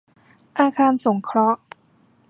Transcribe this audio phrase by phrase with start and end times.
[0.59, 1.59] อาคารสงเคราะห์